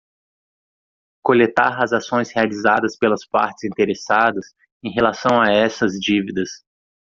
Coletar 1.21 1.77
as 1.79 1.93
ações 1.93 2.31
realizadas 2.31 2.97
pelas 2.97 3.23
partes 3.23 3.65
interessadas 3.65 4.47
em 4.83 4.89
relação 4.91 5.39
a 5.39 5.51
essas 5.51 5.91
dívidas. 5.91 6.49